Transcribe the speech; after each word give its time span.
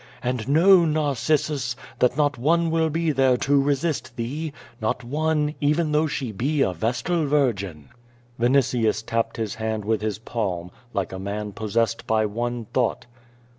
And 0.23 0.47
know, 0.49 0.83
Narcissus, 0.83 1.75
that 1.99 2.17
not 2.17 2.35
one 2.35 2.71
will 2.71 2.89
be 2.89 3.11
there 3.11 3.37
to 3.37 3.61
resist 3.61 4.15
thee, 4.15 4.51
not 4.81 5.03
one, 5.03 5.53
even 5.61 5.91
though 5.91 6.07
she 6.07 6.31
be 6.31 6.63
a 6.63 6.73
vestal 6.73 7.27
virgin.^^ 7.27 7.89
Vinitius 8.43 9.05
tapped 9.05 9.37
his 9.37 9.53
hand 9.53 9.85
with 9.85 10.01
his 10.01 10.17
palm, 10.17 10.71
like 10.91 11.11
a 11.13 11.19
man 11.19 11.51
pos 11.51 11.73
sessed 11.75 12.07
by 12.07 12.25
one 12.25 12.65
thought. 12.73 13.05